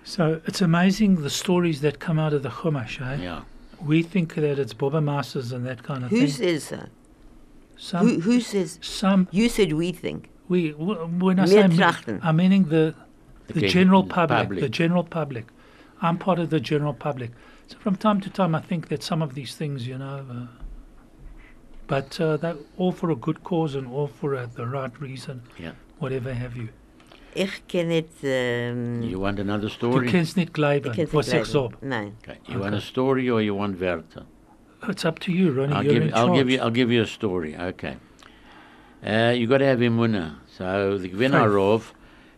[0.03, 3.23] So it's amazing the stories that come out of the Chumash, eh?
[3.23, 3.41] Yeah.
[3.83, 6.29] We think that it's Boba Masters and that kind of who thing.
[6.29, 6.85] says so?
[7.77, 8.77] Some, Who, who says?
[8.81, 10.29] some You said we think.
[10.49, 12.19] we when I Wir say me.
[12.21, 12.93] I'm meaning the
[13.47, 14.59] the Okay, general public, public.
[14.59, 15.45] the general public.
[16.01, 17.31] I'm part of the general public.
[17.69, 20.47] So from time to time, I think that some of these things, you know, uh,
[21.87, 25.41] but uh, they're all for a good cause and all for uh, the right reason,
[25.57, 25.73] Yeah.
[25.99, 26.69] whatever have you.
[27.35, 28.23] Ich kenne nicht.
[28.23, 30.07] Ähm, You want another Du story?
[30.07, 31.65] kennst nicht ich gleiben, kenn's was nicht ich so.
[31.69, 31.89] leiden.
[31.89, 32.11] Nein.
[32.23, 32.39] Okay.
[32.47, 34.25] You want a story or you want Werther?
[34.87, 35.73] It's up to you, Ronnie.
[35.75, 36.37] I'll You're give, in you- I'll charge.
[36.39, 36.59] give you.
[36.59, 37.55] I'll give you a story.
[37.55, 37.97] Okay.
[39.05, 40.37] Uh, you got to have imuna.
[40.57, 41.93] So the Gvinarov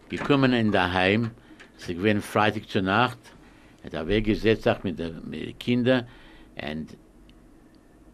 [0.10, 1.32] gekommen in der Heim,
[1.78, 3.17] sie gewesen Freitag zur Nacht,
[3.84, 6.08] hat er weggesetzt auch mit den Kindern
[6.56, 6.98] und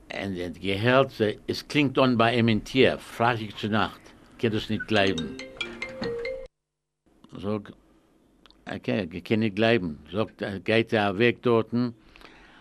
[0.09, 3.99] und er gehört, sie- es klingt an bei ihm in Tier, Freitag zur Nacht,
[4.39, 5.35] kann das nicht glauben.
[7.37, 7.73] Sag,
[8.65, 9.57] okay, ich kann nicht.
[10.11, 11.93] Sagt, er geht er weg dorten,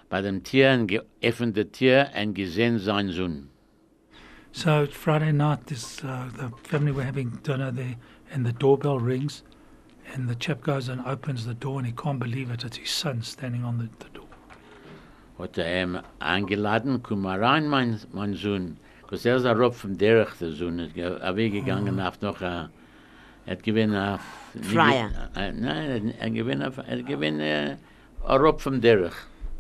[0.09, 3.49] bei dem Tier, ein geöffnetes Tier, und gesehen sein Sohn.
[4.51, 7.97] So Friday night, this uh, the family were having dinner there,
[8.33, 9.45] and the doorbell rings,
[10.15, 12.65] and the chap goes and opens the door, and he can't believe it.
[12.65, 14.23] It's his son standing on the, the door.
[15.39, 18.79] hat er ihm eingeladen, komm mal rein, mein, mein Sohn.
[19.03, 22.41] Because er ist ein Rob vom Derech, der Sohn, ist ge- er weggegangen auf noch,
[22.41, 22.71] äh, er
[23.47, 24.21] hat gewinn auf...
[24.63, 25.11] Freier.
[25.35, 27.79] Nein, er gewinn auf, er gewinn ein
[28.27, 29.13] Rob vom Derech.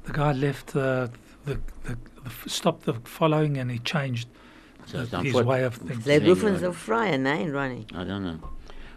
[0.06, 1.10] The guy left the
[1.44, 4.28] the, the, the stopped the following, and he changed
[4.86, 6.00] So the, dann his fort- way of thinking.
[6.00, 6.60] Sie Sehr rufen gut.
[6.60, 7.86] so Freier, nein, Ronnie?
[7.92, 8.38] I don't know.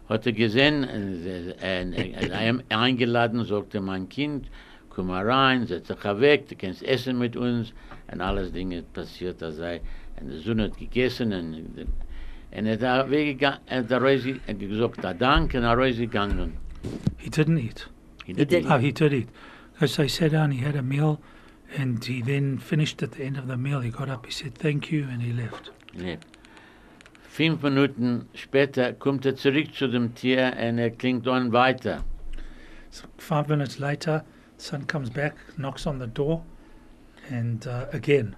[0.10, 4.50] Hat er gesehen, äh, äh, äh, er hat eingeladen, sagte mein Kind,
[4.90, 7.74] komm mal rein, setz dich weg, du kannst essen mit uns.
[8.12, 9.82] Und alles Dinge passiert, da sei.
[10.20, 14.02] Und der Sohn hat gegessen und, und er hat er weggegangen, er er
[14.48, 16.54] er gesagt, da danke, und er rausgegangen.
[17.18, 17.88] He didn't eat.
[18.26, 18.72] He He didn't.
[18.72, 19.28] Oh, he did eat.
[19.74, 21.20] Because they sat down, he had a meal,
[21.78, 23.82] and he then finished at the end of the meal.
[23.82, 25.72] He got up, he said thank you, and he left.
[25.94, 26.18] Nee.
[27.40, 32.04] Fünf Minuten später kommt er zurück zu dem Tier und er klingt dann weiter.
[32.90, 34.26] So five minutes later,
[34.58, 36.44] son comes back, knocks on the door,
[37.32, 38.36] and uh, again.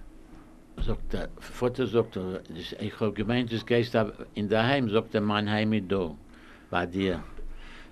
[0.76, 5.16] Sagt der Vater sagt er, ich habe gemeint, das gehst da in der Heim, sagt
[5.16, 6.14] er, mein Heim ist da,
[6.70, 7.24] bei dir.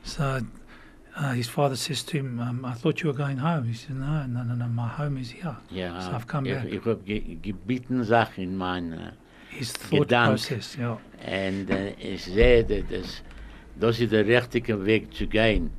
[0.04, 3.64] So uh, his father says to him, um, I thought you were going home.
[3.64, 5.56] He said, No, no, no, no, my home is here.
[5.72, 6.72] Ja, So I've come ich, back.
[6.72, 9.14] ich habe ge gebeten Sachen in meiner,
[9.50, 10.30] His thought Gedank.
[10.30, 10.92] process, yeah.
[11.26, 13.22] und äh, uh, ich sehe, dass
[13.76, 15.70] das, ist der richtige Weg zu gehen,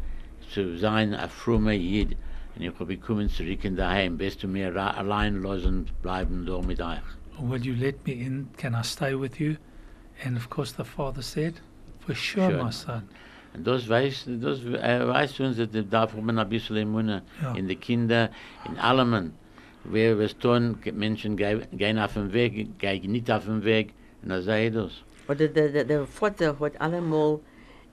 [0.50, 2.18] zu sein ein frommer Jid.
[2.56, 6.62] Und ich habe gekommen zurück in der Heim, bist du mir allein lassen bleiben da
[6.62, 7.00] mit euch.
[7.40, 8.50] Will you let me in?
[8.58, 9.56] Can I stay with you?
[10.24, 11.56] And of course, the father said,
[12.06, 12.64] For sure, Sure.
[12.64, 13.04] my son.
[13.54, 17.54] Und das weiß, das äh, weiß uns, dass da man ein bisschen Immunne Ja.
[17.56, 18.30] in die Kinder,
[18.66, 19.34] in allem.
[19.84, 24.30] Wer was tun, Menschen ge- gehen auf den Weg, gehen nicht auf den Weg, und
[24.30, 24.92] dann sei das.
[25.28, 27.40] Oder der, der, der Vater hat allemal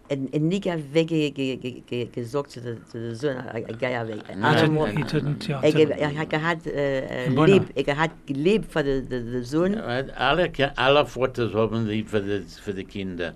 [0.08, 3.60] en, en nicht weg ge, ge, ge, ge, gesagt zu der, zu der Sohn, er
[3.62, 4.18] geht ja weg.
[4.42, 4.92] Allemal.
[4.94, 5.62] Yeah.
[5.62, 9.74] Er, er hat gehabt äh, äh, lieb, er hat geliebt für den, Sohn.
[9.74, 13.34] Ja, Alle, alle Vaters haben lieb für die, für die Kinder.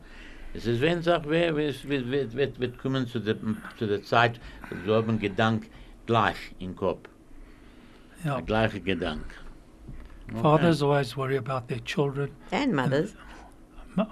[0.54, 3.36] Es ist, wenn sagt, wer wird, wird, wird, wird, wird kommen zu der,
[3.78, 4.38] zu der Zeit,
[4.86, 5.66] so haben Gedank
[6.06, 7.08] gleich im Kopf,
[8.24, 8.36] yeah.
[8.36, 9.24] der gleiche Gedank.
[10.40, 12.30] Fathers always worry about their children.
[12.52, 13.14] And mothers.
[13.98, 14.04] Oh,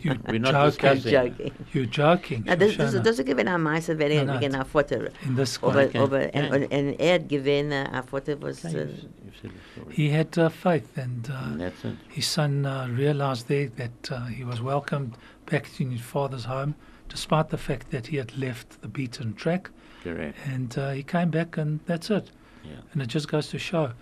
[0.00, 0.94] you We're not joking.
[0.94, 1.10] discussing.
[1.12, 1.52] Joking.
[1.74, 2.44] You're joking.
[2.46, 3.02] Na, das, das, Shoshana.
[3.02, 4.52] das ist gewesen am meisten, wenn er Nein, nein.
[4.52, 5.08] wegen Vater.
[5.26, 5.98] In this Aber, guy, Okay.
[5.98, 6.44] aber, Ja.
[6.46, 8.64] und, und, und er hat gewesen, ein Vater, was...
[8.64, 9.94] Okay, you've- you've said the story.
[9.94, 14.44] he had uh, faith, and uh, And his son uh, realized there that uh, he
[14.44, 15.16] was welcomed
[15.50, 16.74] back in his father's home,
[17.08, 19.70] despite the fact that he had left the beaten track.
[20.04, 20.38] Correct.
[20.46, 22.30] And uh, he came back, and that's it.
[22.64, 22.72] Yeah.
[22.92, 23.92] And it just goes to show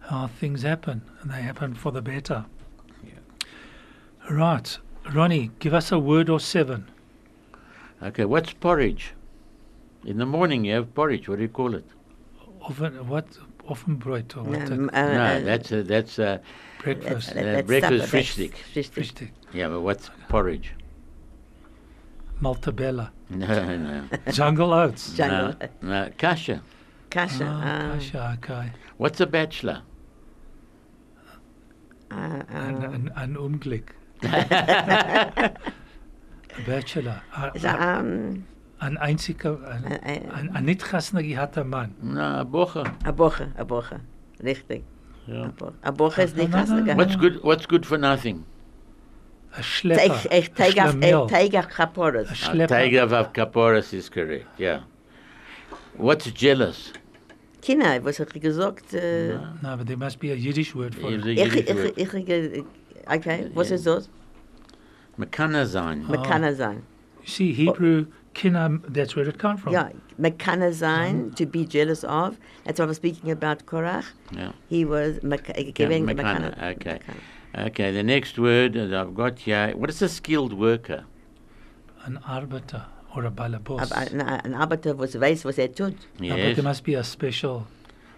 [0.00, 2.46] how things happen, and they happen for the better.
[3.04, 3.10] Yeah.
[4.30, 4.78] Right.
[5.12, 6.88] Ronnie, give us a word or seven.
[8.02, 9.12] Okay, what's porridge?
[10.04, 11.28] In the morning you have porridge.
[11.28, 11.84] What do you call it?
[12.60, 13.26] Often, what?
[13.68, 14.70] Often bread or what?
[14.70, 16.40] um, uh, no, uh, that's a, that's a,
[16.80, 17.30] breakfast.
[17.30, 18.56] Uh, that's breakfast supper, fish that's stick.
[18.56, 19.28] Fish Fish stick.
[19.28, 19.32] stick.
[19.52, 20.72] yeah, but what's porridge?
[22.40, 23.10] Maltabella.
[23.28, 24.08] No, no.
[24.30, 25.12] Jungle oats.
[25.14, 25.56] Jungle.
[25.82, 26.10] No, no.
[26.16, 26.62] Kasha.
[27.16, 27.44] Kasha.
[27.48, 28.66] Ah, ah, kasha, okay.
[28.98, 29.78] What's a bachelor?
[32.10, 32.94] ah, An, ah.
[32.96, 33.88] an, an Unglück.
[34.22, 35.52] a
[36.66, 37.22] bachelor.
[37.36, 38.44] A, Is dat, a, um,
[38.80, 41.94] an einziger, Ein- ein, ein- ein, ein nicht gehatter Mann.
[42.02, 42.84] No, a bocha.
[43.04, 44.00] a boche, a boche.
[44.42, 44.84] Richtig.
[45.26, 45.46] Yeah.
[45.46, 45.74] A boche.
[45.82, 46.96] A boche is No, niet no, no, gasten no.
[46.96, 47.42] What's good?
[47.42, 48.44] What's good for nothing?
[49.58, 50.04] A Schlepper.
[50.04, 51.22] Ik, ik a teig af, Schlemiel.
[51.22, 52.26] ik teig af kaporet.
[52.26, 52.78] A A Schlepper.
[52.78, 54.46] tiger of Kaporas is correct.
[54.58, 54.80] Yeah.
[55.96, 56.92] What's jealous?
[57.66, 61.24] Kinder, was ik gesagt, äh, No, but there must be a Yiddish word for Is
[61.24, 61.26] it.
[61.26, 62.28] a ich, Yiddish ich, word.
[62.28, 62.64] ich, ich,
[63.16, 63.74] okay, was Ja.
[63.74, 64.08] ist das?
[65.16, 66.04] Man kann er sein.
[66.06, 66.82] Man kann er sein.
[67.22, 69.72] You see, Hebrew, kinna, that's where it comes from.
[69.72, 72.36] Ja, man kann er sein, to be jealous of.
[72.64, 74.04] That's what I was speaking about Korach.
[74.30, 74.52] Yeah.
[74.68, 76.98] He was, mek- ik Yeah, gewin, mechanic, mechanic- okay.
[77.00, 77.22] mechanic.
[77.68, 79.72] Okay, the next word that I've got here.
[79.76, 81.04] What is a skilled worker?
[82.04, 82.84] An Arbeiter
[83.16, 83.80] or a balabos.
[83.80, 85.94] Aber ein, ein Arbeiter, was weiß, was er tut.
[86.20, 86.56] No, but Yes.
[86.56, 87.66] there must be a special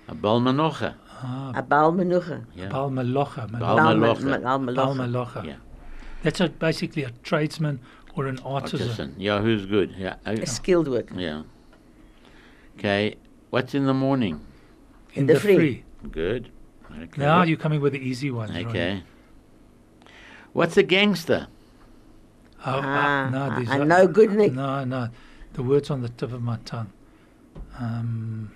[0.08, 0.94] A balmanocha.
[1.22, 2.44] ah, Ein Baalmenuche.
[2.56, 2.68] Yeah.
[2.70, 3.46] balmalocha.
[3.50, 4.40] Bal- Baalmeloche.
[4.42, 4.76] Baalmeloche.
[4.76, 5.44] Balmalocha.
[5.44, 5.56] Yeah.
[6.22, 7.78] That's a, basically a tradesman
[8.16, 8.88] or an artisan.
[8.88, 9.14] Artisan.
[9.18, 9.94] Yeah, who's good?
[9.96, 10.16] Yeah.
[10.26, 11.10] A skilled work.
[11.14, 11.42] Yeah.
[12.78, 13.14] Okay.
[13.50, 14.40] What's in the morning?
[15.14, 15.84] In the free.
[16.10, 16.50] Good.
[16.90, 17.08] Okay.
[17.22, 18.50] Now you're coming with the easy ones.
[18.50, 18.66] Ronnie.
[18.66, 19.02] Okay.
[20.52, 21.46] What's a gangster?
[22.66, 24.52] Oh, uh, Ah, no, ah, these and are- no good, Nick.
[24.52, 25.08] No, no.
[25.52, 26.92] The word's on the tip of my tongue.
[27.78, 28.50] Um,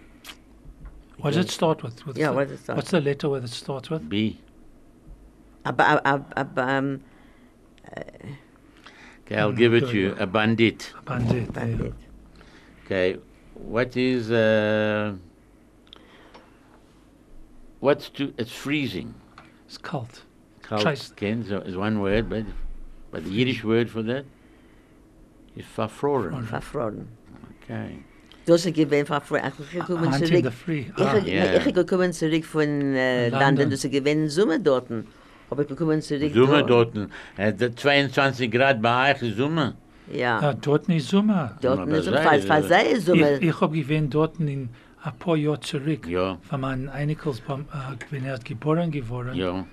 [1.19, 2.05] what does it start with?
[2.07, 4.09] with Yeah, the- what does it start What's the letter where it starts with?
[4.09, 4.41] B.
[5.65, 7.01] Ab- ab- ab- ab- um,
[9.25, 10.17] Okay, I'll Mm, give it to you.
[10.19, 10.93] A bandit.
[11.05, 11.53] Bandit.
[11.55, 11.67] there.
[11.67, 11.95] bandit.
[12.85, 13.19] Okay.
[13.55, 15.15] What is uh?
[17.81, 18.33] What's to?
[18.39, 19.15] It's freezing.
[19.67, 20.23] It's cult.
[20.63, 21.13] Kalt, Trace.
[21.17, 22.45] ken, so is one word, but
[23.13, 24.25] but the Yiddish word for that
[25.57, 26.43] is verfroren.
[26.45, 27.07] Verfroren.
[27.63, 27.99] Okay.
[28.47, 29.53] Du hast gewählt, verfroren.
[29.61, 30.45] Ich bin gekommen Hunting zurück.
[30.45, 30.81] the free.
[30.81, 31.71] Ich Ah, ich- Ja, ich ja.
[31.71, 33.41] gekommen zurück von äh, London.
[33.47, 34.89] London, du hast gewählt Summe dort.
[35.51, 36.97] Aber ich gekommen zurück Summe dort.
[36.97, 39.75] dort, äh, der 22 Grad bei euch ist Summe.
[40.13, 41.57] Ja, ja, dort nicht Sommer.
[41.61, 43.37] dort Aber ist sei- es fast sehr Summe.
[43.37, 44.71] Ich, ich habe gewähnt dort in
[45.05, 46.07] ein paar Jahre zurück.
[46.09, 47.55] Ja, Von meinen Einigels, äh,
[48.11, 49.65] wenn er geboren geworden, ja,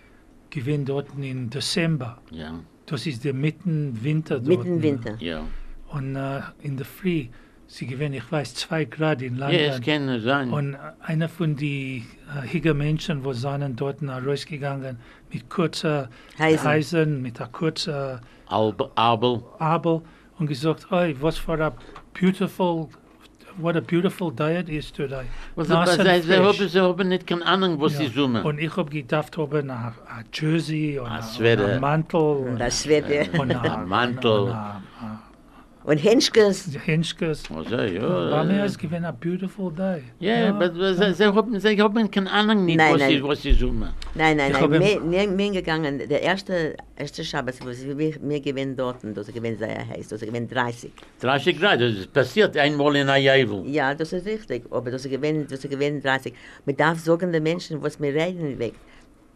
[0.51, 2.19] gewähnt dort in Dezember.
[2.29, 4.47] ja, Das ist der mitten Winter dort.
[4.65, 5.15] Mitten Winter.
[5.19, 5.43] ja.
[5.89, 7.25] Und äh, in der Früh,
[7.67, 9.59] sie gewähnt, ich weiß, zwei Grad in Ja, London.
[9.61, 10.51] es kann sein.
[10.51, 14.97] Und einer von die äh, hiege Menschen, wo seien dort rausgegangen
[15.31, 16.63] mit kurzer Heisen.
[16.67, 18.89] Heisen, mit einer kurzen Abel,
[19.59, 20.01] Abel
[20.37, 21.73] und gesagt, oi, was für a
[22.19, 22.87] beautiful,
[23.57, 25.25] what a beautiful diet is today.
[25.55, 28.43] Was aber sei sehr hob so hob nit kan anen was sie summen.
[28.43, 32.55] Und ich hob gedacht hob er nach a Jersey und ah, a Mantel.
[32.57, 34.55] Das wird und a Mantel.
[35.89, 36.69] Und Henschkes.
[36.85, 37.43] Henschkes.
[37.49, 38.65] Also, War mir ja.
[38.65, 40.03] es gewesen a beautiful day.
[40.19, 43.09] Ja, aber sie, haben, sie haben keine Ahnung nicht, Nein, was, nein.
[43.09, 43.89] Sie, was sie Summe.
[44.13, 47.71] Nein, nein, Ich nein, hab ihm- mir, mir, mir gegangen, der erste, erste Schabbat, wo
[47.71, 50.91] sie mir, mir gewinnen dort, das gewinnen sehr heiß, das gewinnen 30.
[51.21, 53.63] 30 Grad, das ist passiert einmal in Ayavel.
[53.65, 56.35] Ja, das ist richtig, aber das gewinnen, das gewinnen 30.
[56.67, 58.75] Man darf sagen den Menschen, was wir reden, weg.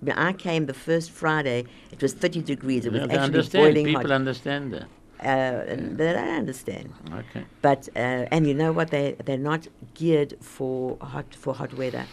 [0.02, 1.62] When I came the first Friday,
[1.92, 2.86] it was 30 degrees.
[2.86, 4.20] It was Yeah, actually boiling people hot.
[4.20, 4.86] understand that.
[5.24, 6.90] Uh, and they don't understand.
[7.12, 7.46] Okay.
[7.62, 8.90] But uh, and you know what?
[8.92, 12.06] They they're not geared for hot for hot weather.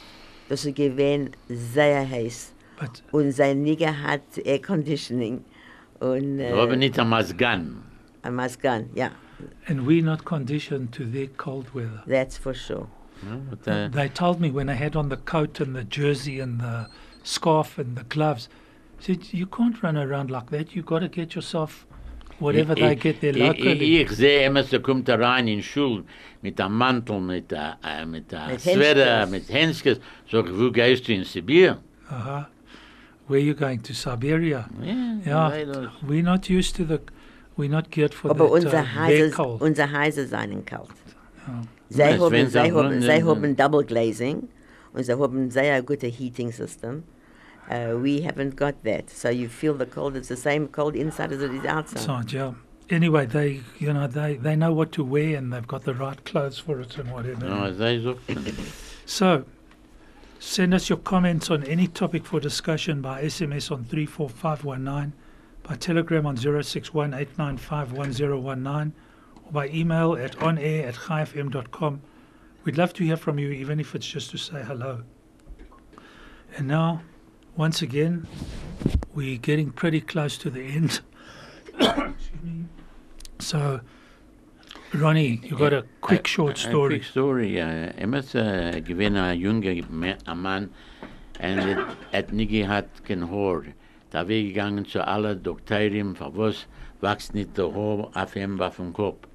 [0.49, 5.45] Das ist gewesen sehr heiß But und sein Nigger hat Air Conditioning
[5.99, 7.83] und Wir haben äh, nicht ein Masgan.
[8.23, 8.89] ein Maskan.
[8.95, 9.11] Ja,
[9.69, 12.03] and we're not conditioned to their cold weather.
[12.07, 12.87] that's for sure.
[13.23, 16.41] Ja, but, uh, They told me when I had on the coat and the jersey
[16.41, 16.87] and the
[17.23, 18.49] scarf and the gloves,
[18.99, 20.75] said you can't run around like that.
[20.75, 21.87] You've got to get yourself
[22.41, 23.97] whatever they get there ich, locally.
[24.03, 26.05] Ich, ich sehe immer, sie kommt da rein in Schule
[26.43, 30.01] mit einem Mantel, mit einem äh, mit a Mit Sweater, mit Henschkes.
[30.31, 31.79] Sag ich, wo gehst du in Sibir?
[32.11, 32.45] Uh-huh.
[33.29, 34.69] Where you going to Siberia?
[34.83, 35.93] Ja, Yeah, leider.
[36.03, 36.99] we're not used to the,
[37.57, 39.61] we're not geared for Aber that, unser uh, their cold.
[39.63, 40.89] unser Heiser seien kalt.
[41.47, 41.63] Ja.
[41.89, 44.49] Sie Ja, haben, sie haben, sie haben Double Glazing
[44.93, 47.05] und sie haben sehr gute Heating System.
[47.71, 49.11] Uh, we haven't got that.
[49.11, 50.17] So you feel the cold.
[50.17, 52.29] It's the same cold inside as it is outside.
[52.29, 52.55] So, yeah.
[52.91, 56.25] Anyway, they, you know, they, they know what to wear and they've got the right
[56.25, 57.47] clothes for it and whatever.
[57.47, 58.19] Ja, sie sagt,
[59.07, 59.45] So,
[60.41, 65.13] send us your comments on any topic for discussion by SMS on 34519,
[65.63, 68.91] by telegram on 0618951019,
[69.45, 72.01] or by email at onair at chaifm.com.
[72.65, 75.05] We'd love to hear from you, even if it's just to say hello.
[76.57, 77.03] And now,
[77.61, 78.27] once again,
[79.15, 81.01] we're getting pretty close to the end.
[83.39, 83.81] So,
[84.93, 86.97] Ronnie, you've got a quick short A story.
[86.97, 87.91] quick story, ja.
[87.97, 89.75] Immer äh, gewesen ein junger
[90.35, 90.69] Mann
[91.39, 93.63] und er hat nie gehabt kein Haar.
[94.11, 96.67] Da wir gegangen zu allen Doktoren, für was
[97.01, 99.27] wächst nicht der Haar auf ihm auf dem Kopf.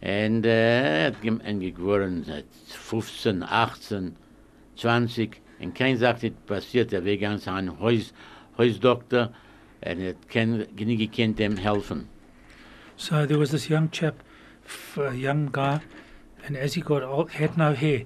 [0.00, 4.16] Und äh, er hat geworden seit 15, 18,
[4.76, 8.12] 20 und kein sagt, es passiert, er war ganz ein Haus,
[8.58, 9.32] Hausdoktor
[9.84, 12.08] und er nie gekannt ihm helfen.
[12.96, 14.14] So there was this young chap,
[14.96, 15.80] a young guy,
[16.46, 18.04] and as he got old, had no hair.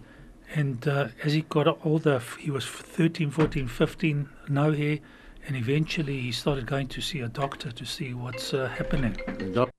[0.55, 5.01] And uh, as he got older, he was 13, 14, 15, no hair.
[5.47, 9.17] And eventually he started going to see a doctor to see what's uh, happening.
[9.53, 9.71] Dok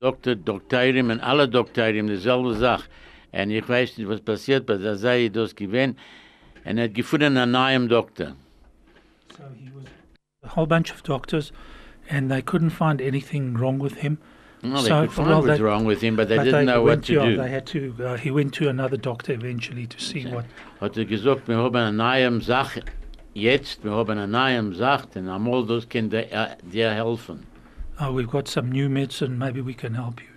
[0.00, 2.84] Doktor, Doktorin und alle Doktoren dieselbe Sache.
[3.32, 5.96] Und ich weiß nicht, was passiert, aber da sei das gewesen.
[6.68, 8.32] Und er hat gefunden einen neuen Doktor.
[9.36, 9.84] So he was
[10.42, 11.52] a whole bunch of doctors,
[12.10, 14.18] and they couldn't find anything wrong with him.
[14.62, 16.82] No, they So, could find well, what's they- wrong with him, but they didn't know
[16.82, 17.36] what to to, do.
[17.36, 17.94] They had to.
[18.02, 20.44] Uh, he went to another doctor eventually to see what.
[20.80, 22.82] Hat er gesagt, wir haben eine neue Sache.
[23.34, 26.26] Jetzt, wir haben eine neue Sache, und einmal das kann dir,
[26.62, 27.40] dir helfen.
[28.00, 29.36] uh, we've got some new medicine.
[29.38, 30.28] Maybe we can help you.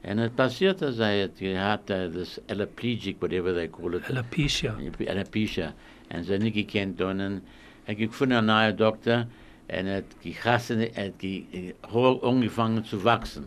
[0.00, 4.10] En het passiert, dass er hat gehabt, uh, this aloplegic, whatever they call it.
[4.10, 4.76] Alopecia.
[5.08, 5.74] Alopecia.
[6.08, 7.20] En ze niet gekend doen.
[7.20, 7.42] En
[7.84, 9.26] ik heb gevonden een nieuwe dokter.
[9.66, 13.44] En het gegassen, het ge, hoog angefangen zu wachsen.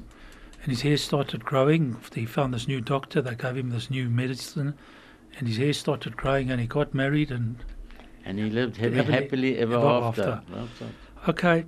[0.58, 1.96] And his hair started growing.
[2.14, 3.24] He found this new doctor.
[3.24, 4.74] They gave him this new medicine.
[5.40, 7.32] And his hair started growing and he got married.
[7.32, 7.56] And
[8.26, 10.42] And he lived happy, Happily happily ever, ever after.
[10.56, 10.86] after.
[11.28, 11.66] Okay,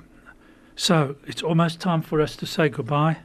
[0.76, 3.18] so it's almost time for us to say goodbye.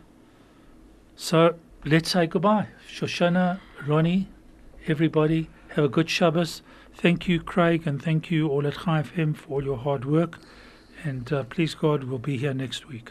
[1.23, 2.68] So let's say goodbye.
[2.91, 4.29] Shoshana, Ronnie,
[4.87, 6.62] everybody, have a good Shabbos.
[6.95, 10.39] Thank you, Craig, and thank you all at Chai FM for all your hard work.
[11.05, 13.11] And uh, please God, we'll be here next week.